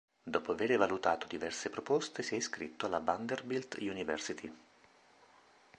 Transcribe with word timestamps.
Dopo 0.33 0.53
aver 0.53 0.75
valutato 0.77 1.27
diverse 1.27 1.69
proposte, 1.69 2.23
si 2.23 2.33
è 2.33 2.37
iscritto 2.37 2.87
alla 2.87 2.97
Vanderbilt 2.97 3.77
University. 3.81 4.51